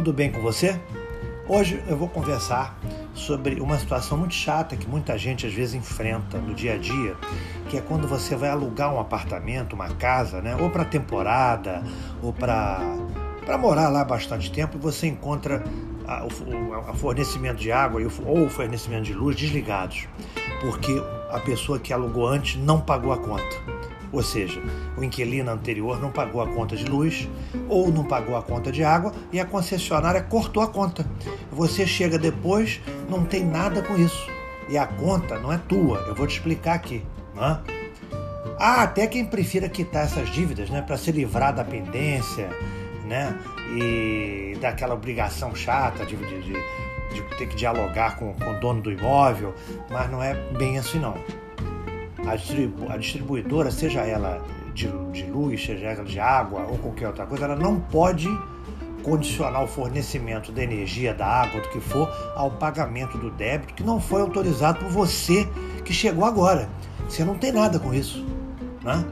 tudo 0.00 0.14
bem 0.14 0.32
com 0.32 0.40
você? 0.40 0.80
Hoje 1.46 1.84
eu 1.86 1.94
vou 1.94 2.08
conversar 2.08 2.74
sobre 3.12 3.60
uma 3.60 3.78
situação 3.78 4.16
muito 4.16 4.32
chata 4.32 4.74
que 4.74 4.88
muita 4.88 5.18
gente 5.18 5.46
às 5.46 5.52
vezes 5.52 5.74
enfrenta 5.74 6.38
no 6.38 6.54
dia 6.54 6.72
a 6.72 6.78
dia, 6.78 7.14
que 7.68 7.76
é 7.76 7.82
quando 7.82 8.08
você 8.08 8.34
vai 8.34 8.48
alugar 8.48 8.94
um 8.94 8.98
apartamento, 8.98 9.74
uma 9.74 9.90
casa, 9.90 10.40
né? 10.40 10.56
ou 10.58 10.70
para 10.70 10.86
temporada, 10.86 11.84
ou 12.22 12.32
para 12.32 12.80
morar 13.58 13.90
lá 13.90 14.02
bastante 14.02 14.50
tempo, 14.50 14.78
e 14.78 14.80
você 14.80 15.06
encontra 15.06 15.62
a, 16.08 16.24
o 16.24 16.74
a 16.88 16.94
fornecimento 16.94 17.58
de 17.58 17.70
água 17.70 18.00
ou 18.24 18.46
o 18.46 18.48
fornecimento 18.48 19.02
de 19.02 19.12
luz 19.12 19.36
desligados, 19.36 20.08
porque 20.62 20.94
a 21.30 21.40
pessoa 21.40 21.78
que 21.78 21.92
alugou 21.92 22.26
antes 22.26 22.56
não 22.56 22.80
pagou 22.80 23.12
a 23.12 23.18
conta. 23.18 23.79
Ou 24.12 24.22
seja, 24.22 24.60
o 24.96 25.04
inquilino 25.04 25.50
anterior 25.50 26.00
não 26.00 26.10
pagou 26.10 26.42
a 26.42 26.48
conta 26.48 26.74
de 26.76 26.84
luz 26.84 27.28
ou 27.68 27.90
não 27.90 28.04
pagou 28.04 28.36
a 28.36 28.42
conta 28.42 28.72
de 28.72 28.82
água 28.82 29.12
e 29.32 29.38
a 29.38 29.44
concessionária 29.44 30.22
cortou 30.22 30.62
a 30.62 30.66
conta. 30.66 31.06
Você 31.52 31.86
chega 31.86 32.18
depois, 32.18 32.80
não 33.08 33.24
tem 33.24 33.44
nada 33.44 33.82
com 33.82 33.96
isso. 33.96 34.28
E 34.68 34.76
a 34.76 34.86
conta 34.86 35.38
não 35.38 35.52
é 35.52 35.58
tua, 35.58 35.98
eu 36.06 36.14
vou 36.14 36.26
te 36.26 36.36
explicar 36.36 36.74
aqui. 36.74 37.04
Né? 37.34 37.60
Há 38.58 38.82
até 38.82 39.06
quem 39.06 39.24
prefira 39.24 39.68
quitar 39.68 40.04
essas 40.04 40.28
dívidas 40.28 40.70
né, 40.70 40.82
para 40.82 40.96
se 40.96 41.10
livrar 41.10 41.54
da 41.54 41.64
pendência 41.64 42.48
né, 43.04 43.36
e 43.76 44.56
daquela 44.60 44.94
obrigação 44.94 45.54
chata 45.54 46.04
de, 46.04 46.16
de, 46.16 46.42
de, 46.42 46.52
de 47.14 47.22
ter 47.36 47.48
que 47.48 47.56
dialogar 47.56 48.16
com, 48.16 48.34
com 48.34 48.50
o 48.50 48.60
dono 48.60 48.80
do 48.80 48.92
imóvel, 48.92 49.54
mas 49.88 50.10
não 50.10 50.22
é 50.22 50.34
bem 50.56 50.78
assim 50.78 50.98
não 50.98 51.16
a, 52.26 52.36
distribu 52.36 52.90
a 52.90 52.96
distribuidora, 52.96 53.70
seja 53.70 54.00
ela 54.00 54.42
de, 54.74 54.88
de 55.12 55.24
luz, 55.24 55.64
seja 55.64 55.86
ela 55.86 56.04
de 56.04 56.18
água 56.18 56.62
ou 56.62 56.78
qualquer 56.78 57.08
outra 57.08 57.26
coisa, 57.26 57.44
ela 57.44 57.56
não 57.56 57.80
pode 57.80 58.28
condicionar 59.02 59.64
o 59.64 59.66
fornecimento 59.66 60.52
da 60.52 60.62
energia, 60.62 61.14
da 61.14 61.26
água, 61.26 61.60
do 61.60 61.68
que 61.68 61.80
for, 61.80 62.08
ao 62.36 62.50
pagamento 62.50 63.16
do 63.18 63.30
débito 63.30 63.74
que 63.74 63.82
não 63.82 64.00
foi 64.00 64.20
autorizado 64.20 64.78
por 64.78 64.88
você 64.88 65.48
que 65.84 65.92
chegou 65.92 66.24
agora. 66.24 66.68
Você 67.08 67.24
não 67.24 67.36
tem 67.36 67.52
nada 67.52 67.78
com 67.78 67.92
isso. 67.92 68.24
Né? 68.82 69.04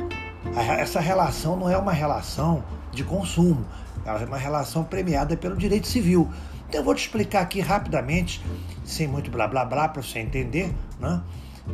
Essa 0.79 1.01
relação 1.01 1.57
não 1.57 1.69
é 1.69 1.77
uma 1.77 1.93
relação 1.93 2.63
de 2.93 3.03
consumo, 3.05 3.65
é 4.05 4.13
uma 4.25 4.37
relação 4.37 4.85
premiada 4.85 5.37
pelo 5.37 5.57
direito 5.57 5.87
civil. 5.87 6.29
Então 6.69 6.81
eu 6.81 6.85
vou 6.85 6.95
te 6.95 7.01
explicar 7.01 7.41
aqui 7.41 7.61
rapidamente, 7.61 8.45
sem 8.85 9.07
muito 9.07 9.31
blá 9.31 9.49
blá 9.49 9.65
blá, 9.65 9.89
para 9.89 10.03
você 10.03 10.19
entender, 10.19 10.75
né? 11.01 11.23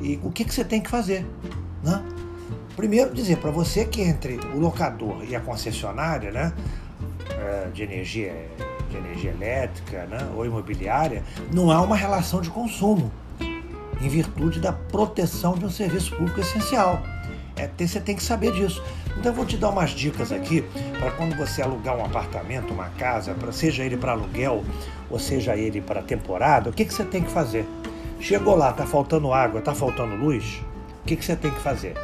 E 0.01 0.19
o 0.23 0.31
que, 0.31 0.45
que 0.45 0.55
você 0.55 0.65
tem 0.65 0.81
que 0.81 0.91
fazer? 0.91 1.27
Né? 1.83 2.03
Primeiro, 2.77 3.15
dizer 3.15 3.37
para 3.39 3.51
você 3.51 3.85
que 3.85 4.03
entre 4.03 4.39
o 4.55 4.59
locador 4.59 5.25
e 5.29 5.37
a 5.37 5.41
concessionária 5.41 6.31
né, 6.31 6.53
é, 7.31 7.69
de, 7.73 7.83
energia, 7.83 8.35
de 8.91 8.97
energia 8.97 9.31
elétrica 9.31 10.07
né, 10.07 10.19
ou 10.37 10.45
imobiliária, 10.45 11.23
não 11.53 11.71
há 11.71 11.81
uma 11.81 11.97
relação 11.97 12.41
de 12.41 12.51
consumo, 12.51 13.13
em 14.01 14.09
virtude 14.09 14.61
da 14.61 14.73
proteção 14.73 15.55
de 15.55 15.65
um 15.65 15.71
serviço 15.71 16.15
público 16.17 16.41
essencial. 16.41 17.01
É, 17.57 17.71
você 17.79 18.01
tem 18.01 18.17
que 18.17 18.23
saber 18.23 18.53
disso. 18.53 18.83
Então 19.17 19.31
eu 19.31 19.33
vou 19.33 19.47
te 19.47 19.57
dar 19.57 19.71
umas 19.71 19.91
dicas 19.91 20.33
aqui 20.33 20.65
para 20.99 21.13
quando 21.13 21.37
você 21.37 21.63
alugar 21.63 21.97
um 21.97 22.05
apartamento, 22.05 22.75
uma 22.75 22.89
casa, 22.91 23.37
seja 23.53 23.85
ele 23.85 23.97
para 23.97 24.13
aluguel 24.13 24.65
ou 25.09 25.19
seja 25.19 25.57
ele 25.57 25.81
para 25.81 26.03
temporada, 26.03 26.71
o 26.71 26.73
que, 26.73 26.85
que 26.85 26.93
você 26.93 27.05
tem 27.05 27.23
que 27.23 27.31
fazer? 27.31 27.65
Chegou 28.21 28.57
lá, 28.57 28.71
está 28.71 28.87
faltando 28.87 29.33
água, 29.33 29.59
está 29.59 29.75
faltando 29.75 30.17
luz, 30.17 30.63
o 31.03 31.07
que, 31.07 31.17
que 31.17 31.25
você 31.25 31.37
tem 31.37 31.51
que 31.51 31.61
fazer? 31.61 31.95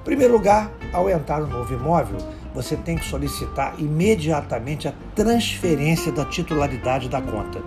Em 0.00 0.04
primeiro 0.04 0.32
lugar, 0.32 0.70
ao 0.92 1.10
entrar 1.10 1.40
no 1.40 1.46
novo 1.46 1.74
imóvel, 1.74 2.18
você 2.54 2.76
tem 2.76 2.96
que 2.96 3.04
solicitar 3.04 3.74
imediatamente 3.78 4.86
a 4.88 4.94
transferência 5.14 6.12
da 6.12 6.24
titularidade 6.24 7.08
da 7.08 7.20
conta, 7.20 7.60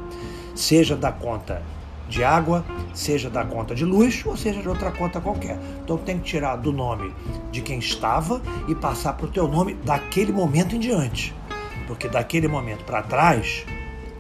seja 0.55 0.95
da 0.95 1.11
conta 1.11 1.61
de 2.07 2.23
água, 2.23 2.63
seja 2.94 3.29
da 3.29 3.44
conta 3.44 3.75
de 3.75 3.84
luz 3.84 4.23
ou 4.25 4.38
seja 4.38 4.61
de 4.61 4.69
outra 4.69 4.91
conta 4.91 5.19
qualquer. 5.19 5.59
Então 5.84 5.97
tem 5.97 6.17
que 6.17 6.23
tirar 6.23 6.55
do 6.55 6.72
nome 6.72 7.13
de 7.51 7.61
quem 7.61 7.79
estava 7.79 8.41
e 8.67 8.73
passar 8.73 9.13
para 9.13 9.25
o 9.25 9.29
teu 9.29 9.47
nome 9.47 9.73
daquele 9.73 10.31
momento 10.31 10.75
em 10.75 10.79
diante, 10.79 11.35
porque 11.85 12.07
daquele 12.07 12.47
momento 12.47 12.84
para 12.85 13.03
trás 13.03 13.66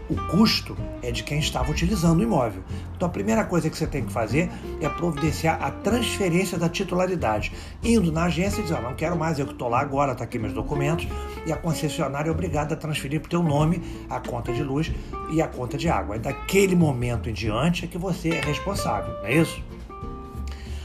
o 0.09 0.15
custo 0.27 0.75
é 1.01 1.11
de 1.11 1.23
quem 1.23 1.39
estava 1.39 1.71
utilizando 1.71 2.19
o 2.19 2.23
imóvel. 2.23 2.63
Então 2.95 3.07
a 3.07 3.11
primeira 3.11 3.43
coisa 3.43 3.69
que 3.69 3.77
você 3.77 3.87
tem 3.87 4.05
que 4.05 4.11
fazer 4.11 4.49
é 4.81 4.87
providenciar 4.89 5.61
a 5.61 5.71
transferência 5.71 6.57
da 6.57 6.69
titularidade. 6.69 7.51
Indo 7.83 8.11
na 8.11 8.25
agência 8.25 8.59
e 8.59 8.63
dizer, 8.63 8.77
oh, 8.79 8.81
não 8.81 8.95
quero 8.95 9.17
mais, 9.17 9.37
eu 9.37 9.45
que 9.45 9.53
estou 9.53 9.69
lá 9.69 9.81
agora, 9.81 10.13
está 10.13 10.23
aqui 10.23 10.39
meus 10.39 10.53
documentos, 10.53 11.07
e 11.45 11.51
a 11.51 11.57
concessionária 11.57 12.29
é 12.29 12.31
obrigada 12.31 12.73
a 12.73 12.77
transferir 12.77 13.19
para 13.19 13.27
o 13.27 13.29
teu 13.29 13.43
nome 13.43 13.81
a 14.09 14.19
conta 14.19 14.53
de 14.53 14.63
luz 14.63 14.91
e 15.31 15.41
a 15.41 15.47
conta 15.47 15.77
de 15.77 15.89
água. 15.89 16.15
É 16.15 16.19
daquele 16.19 16.75
momento 16.75 17.29
em 17.29 17.33
diante 17.33 17.85
é 17.85 17.87
que 17.87 17.97
você 17.97 18.29
é 18.29 18.41
responsável, 18.41 19.13
não 19.19 19.25
é 19.25 19.35
isso? 19.35 19.61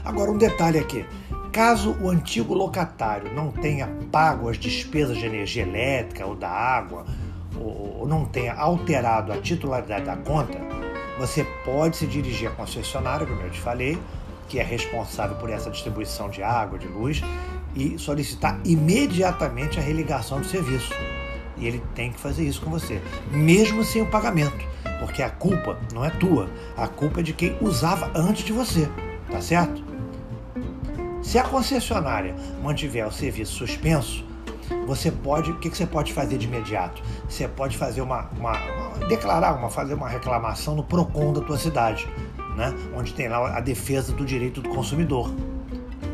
Agora 0.03 0.31
um 0.31 0.37
detalhe 0.37 0.77
aqui. 0.77 1.05
Caso 1.53 1.95
o 2.01 2.09
antigo 2.09 2.53
locatário 2.53 3.33
não 3.33 3.51
tenha 3.51 3.87
pago 4.11 4.49
as 4.49 4.57
despesas 4.57 5.17
de 5.17 5.25
energia 5.25 5.63
elétrica 5.63 6.25
ou 6.25 6.35
da 6.35 6.49
água, 6.49 7.05
ou 7.59 8.05
não 8.07 8.25
tenha 8.25 8.53
alterado 8.53 9.31
a 9.31 9.37
titularidade 9.37 10.05
da 10.05 10.15
conta, 10.15 10.59
você 11.17 11.43
pode 11.63 11.97
se 11.97 12.07
dirigir 12.07 12.47
à 12.47 12.51
concessionária, 12.51 13.25
como 13.25 13.41
eu 13.41 13.49
te 13.49 13.59
falei, 13.59 13.99
que 14.47 14.59
é 14.59 14.63
responsável 14.63 15.35
por 15.37 15.49
essa 15.49 15.69
distribuição 15.69 16.29
de 16.29 16.43
água, 16.43 16.77
de 16.77 16.87
luz, 16.87 17.21
e 17.75 17.97
solicitar 17.97 18.59
imediatamente 18.63 19.79
a 19.79 19.81
religação 19.81 20.39
do 20.39 20.47
serviço. 20.47 20.93
E 21.57 21.67
ele 21.67 21.81
tem 21.95 22.11
que 22.11 22.19
fazer 22.19 22.43
isso 22.43 22.61
com 22.61 22.69
você, 22.69 23.01
mesmo 23.31 23.83
sem 23.83 24.01
o 24.01 24.07
pagamento, 24.07 24.65
porque 24.99 25.21
a 25.21 25.29
culpa 25.29 25.77
não 25.93 26.03
é 26.03 26.09
tua, 26.09 26.49
a 26.75 26.87
culpa 26.87 27.19
é 27.19 27.23
de 27.23 27.33
quem 27.33 27.55
usava 27.61 28.11
antes 28.15 28.43
de 28.43 28.51
você, 28.51 28.89
tá 29.31 29.41
certo? 29.41 29.83
Se 31.21 31.37
a 31.37 31.43
concessionária 31.43 32.35
mantiver 32.61 33.07
o 33.07 33.11
serviço 33.11 33.53
suspenso, 33.53 34.25
você 34.85 35.11
pode, 35.11 35.51
o 35.51 35.59
que, 35.59 35.69
que 35.69 35.77
você 35.77 35.85
pode 35.85 36.13
fazer 36.13 36.37
de 36.37 36.47
imediato? 36.47 37.01
Você 37.27 37.47
pode 37.47 37.77
fazer 37.77 38.01
uma, 38.01 38.29
uma, 38.37 38.51
uma, 38.51 39.07
declarar, 39.07 39.55
uma, 39.55 39.69
fazer 39.69 39.93
uma 39.93 40.07
reclamação 40.07 40.75
no 40.75 40.83
Procon 40.83 41.33
da 41.33 41.41
tua 41.41 41.57
cidade, 41.57 42.07
né? 42.55 42.73
Onde 42.95 43.13
tem 43.13 43.27
lá 43.29 43.57
a 43.57 43.59
defesa 43.59 44.13
do 44.13 44.25
direito 44.25 44.61
do 44.61 44.69
consumidor, 44.69 45.29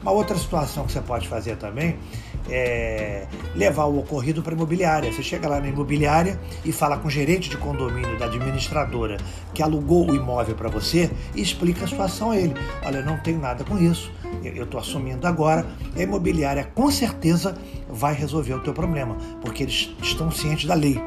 Uma 0.00 0.12
outra 0.12 0.38
situação 0.38 0.86
que 0.86 0.92
você 0.92 1.00
pode 1.00 1.26
fazer 1.26 1.56
também 1.56 1.98
é 2.48 3.26
levar 3.54 3.84
o 3.84 3.98
ocorrido 3.98 4.42
para 4.42 4.52
a 4.52 4.56
imobiliária. 4.56 5.12
Você 5.12 5.22
chega 5.22 5.48
lá 5.48 5.60
na 5.60 5.68
imobiliária 5.68 6.38
e 6.64 6.72
fala 6.72 6.96
com 6.98 7.08
o 7.08 7.10
gerente 7.10 7.50
de 7.50 7.56
condomínio 7.56 8.18
da 8.18 8.26
administradora 8.26 9.16
que 9.54 9.62
alugou 9.62 10.10
o 10.10 10.14
imóvel 10.14 10.54
para 10.54 10.68
você 10.68 11.10
e 11.34 11.42
explica 11.42 11.84
a 11.84 11.88
situação 11.88 12.30
a 12.30 12.36
ele. 12.36 12.54
Olha, 12.84 13.02
não 13.02 13.18
tenho 13.18 13.40
nada 13.40 13.64
com 13.64 13.78
isso 13.78 14.10
eu 14.42 14.64
estou 14.64 14.80
assumindo 14.80 15.26
agora, 15.26 15.66
a 15.96 16.02
imobiliária 16.02 16.64
com 16.74 16.90
certeza 16.90 17.56
vai 17.88 18.14
resolver 18.14 18.54
o 18.54 18.60
teu 18.60 18.72
problema, 18.72 19.16
porque 19.40 19.62
eles 19.62 19.94
estão 20.02 20.30
cientes 20.30 20.66
da 20.66 20.74
lei. 20.74 21.00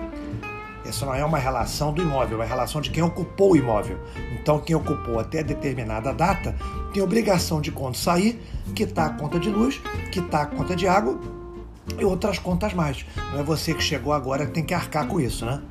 Essa 0.91 1.05
não 1.05 1.15
é 1.15 1.23
uma 1.23 1.37
relação 1.37 1.93
do 1.93 2.01
imóvel, 2.01 2.33
é 2.33 2.41
uma 2.41 2.45
relação 2.45 2.81
de 2.81 2.89
quem 2.89 3.01
ocupou 3.01 3.53
o 3.53 3.55
imóvel. 3.55 3.97
Então, 4.33 4.59
quem 4.59 4.75
ocupou 4.75 5.21
até 5.21 5.41
determinada 5.41 6.13
data 6.13 6.53
tem 6.93 7.01
obrigação 7.01 7.61
de 7.61 7.71
quando 7.71 7.95
sair, 7.95 8.45
quitar 8.75 9.05
a 9.05 9.13
conta 9.13 9.39
de 9.39 9.49
luz, 9.49 9.79
quitar 10.11 10.41
a 10.41 10.45
conta 10.47 10.75
de 10.75 10.89
água 10.89 11.17
e 11.97 12.03
outras 12.03 12.37
contas 12.39 12.73
mais. 12.73 13.05
Não 13.31 13.39
é 13.39 13.43
você 13.43 13.73
que 13.73 13.81
chegou 13.81 14.11
agora 14.11 14.45
que 14.45 14.51
tem 14.51 14.65
que 14.65 14.73
arcar 14.73 15.07
com 15.07 15.17
isso, 15.17 15.45
né? 15.45 15.61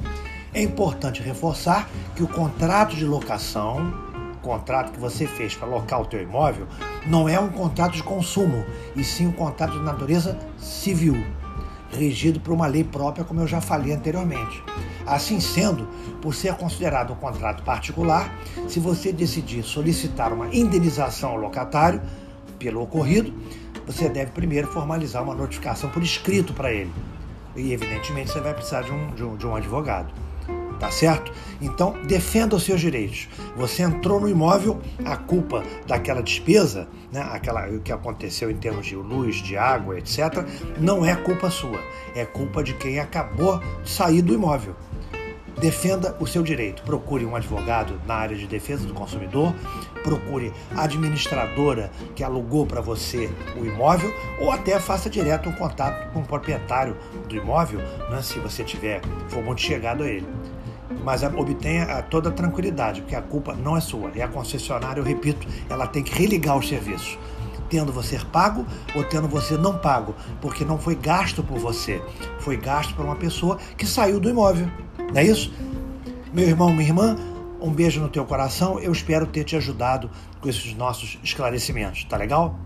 É 0.55 0.63
importante 0.63 1.21
reforçar 1.21 1.87
que 2.17 2.23
o 2.23 2.27
contrato 2.27 2.97
de 2.97 3.05
locação 3.05 3.93
contrato 4.41 4.93
que 4.93 4.99
você 4.99 5.27
fez 5.27 5.55
para 5.55 5.69
alocar 5.69 6.01
o 6.01 6.07
teu 6.07 6.23
imóvel 6.23 6.67
não 7.07 7.29
é 7.29 7.39
um 7.39 7.51
contrato 7.51 7.93
de 7.93 8.03
consumo, 8.03 8.65
e 8.97 9.05
sim 9.05 9.27
um 9.27 9.33
contrato 9.33 9.73
de 9.73 9.85
natureza 9.85 10.39
civil, 10.57 11.23
regido 11.91 12.41
por 12.41 12.55
uma 12.55 12.67
lei 12.67 12.83
própria, 12.83 13.23
como 13.23 13.41
eu 13.41 13.47
já 13.47 13.61
falei 13.61 13.93
anteriormente. 13.93 14.63
Assim 15.07 15.41
sendo, 15.41 15.89
por 16.21 16.35
ser 16.35 16.55
considerado 16.55 17.13
um 17.13 17.17
contrato 17.17 17.63
particular, 17.63 18.35
se 18.69 18.79
você 18.79 19.13
decidir 19.13 19.63
solicitar 19.63 20.33
uma 20.33 20.55
indenização 20.55 21.31
ao 21.31 21.37
locatário 21.37 22.01
pelo 22.59 22.83
ocorrido, 22.83 23.33
você 23.87 24.09
deve 24.09 24.31
primeiro 24.33 24.69
formalizar 24.69 25.23
uma 25.23 25.35
notificação 25.35 25.91
por 25.91 26.03
escrito 26.03 26.53
para 26.53 26.73
ele. 26.73 26.93
E, 27.57 27.73
evidentemente, 27.73 28.31
você 28.31 28.41
vai 28.41 28.55
precisar 28.55 28.83
de 28.83 28.93
um, 28.93 29.11
de 29.15 29.25
um, 29.25 29.37
de 29.37 29.47
um 29.47 29.57
advogado. 29.57 30.13
tá 30.79 30.91
certo? 30.91 31.31
Então, 31.61 31.95
defenda 32.07 32.57
os 32.57 32.63
seus 32.63 32.81
direitos. 32.81 33.29
Você 33.57 33.83
entrou 33.83 34.19
no 34.19 34.29
imóvel, 34.29 34.81
a 35.05 35.17
culpa 35.17 35.63
daquela 35.87 36.23
despesa, 36.23 36.89
né, 37.13 37.21
aquela, 37.33 37.69
o 37.69 37.81
que 37.81 37.93
aconteceu 37.93 38.51
em 38.51 38.57
termos 38.57 38.87
de 38.87 38.97
luz, 38.97 39.37
de 39.37 39.57
água, 39.57 39.99
etc., 39.99 40.45
não 40.79 41.05
é 41.05 41.15
culpa 41.15 41.51
sua, 41.51 41.81
é 42.15 42.25
culpa 42.25 42.63
de 42.65 42.73
quem 42.75 42.99
acabou 42.99 43.61
de 43.83 43.91
sair 43.91 44.23
do 44.23 44.33
imóvel. 44.33 44.75
Defenda 45.59 46.17
o 46.19 46.27
seu 46.27 46.43
direito. 46.43 46.83
Procure 46.83 47.25
um 47.27 47.37
advogado 47.37 48.01
na 48.07 48.15
área 48.15 48.37
de 48.37 48.47
defesa 48.47 48.87
do 48.87 48.95
consumidor, 48.95 49.55
procure 50.03 50.53
a 50.75 50.85
administradora 50.85 51.91
que 52.15 52.25
alugou 52.25 52.67
para 52.67 52.81
você 52.81 53.31
o 53.61 53.65
imóvel 53.65 54.13
ou 54.41 54.51
até 54.51 54.79
faça 54.79 55.11
direto 55.11 55.49
um 55.49 55.53
contato 55.53 56.11
com 56.13 56.21
o 56.21 56.25
proprietário 56.25 56.97
do 57.29 57.37
imóvel, 57.37 57.81
né, 58.11 58.23
se 58.23 58.39
você 58.39 58.65
tiver 58.65 59.01
for 59.29 59.43
muito 59.43 59.61
chegado 59.61 60.03
a 60.03 60.09
ele. 60.09 60.27
Mas 61.05 61.23
obtenha 61.23 62.03
toda 62.03 62.31
a 62.31 62.33
tranquilidade, 62.33 63.01
porque 63.01 63.15
a 63.15 63.23
culpa 63.23 63.55
não 63.55 63.77
é 63.77 63.81
sua, 63.81 64.11
é 64.15 64.23
a 64.23 64.29
concessionária, 64.29 65.01
eu 65.01 65.05
repito, 65.05 65.47
ela 65.69 65.87
tem 65.87 66.03
que 66.03 66.13
religar 66.13 66.57
o 66.57 66.63
serviço 66.63 67.19
tendo 67.71 67.93
você 67.93 68.19
pago 68.33 68.67
ou 68.95 69.05
tendo 69.05 69.29
você 69.29 69.57
não 69.57 69.79
pago, 69.79 70.15
porque 70.41 70.65
não 70.65 70.79
foi 70.79 70.95
gasto 70.95 71.43
por 71.43 71.59
você, 71.59 72.03
foi 72.41 72.57
gasto 72.57 72.95
por 72.95 73.05
uma 73.05 73.17
pessoa 73.17 73.57
que 73.79 73.87
saiu 73.87 74.21
do 74.21 74.29
imóvel. 74.29 74.69
Não 74.99 75.17
é 75.21 75.25
isso? 75.25 75.53
Meu 76.33 76.47
irmão, 76.47 76.71
minha 76.73 76.89
irmã, 76.89 77.17
um 77.61 77.71
beijo 77.71 78.01
no 78.01 78.09
teu 78.09 78.25
coração. 78.25 78.79
Eu 78.79 78.93
espero 78.93 79.27
ter 79.27 79.45
te 79.45 79.57
ajudado 79.57 80.11
com 80.41 80.49
esses 80.49 80.75
nossos 80.75 81.19
esclarecimentos. 81.23 82.05
Tá 82.05 82.17
legal? 82.17 82.59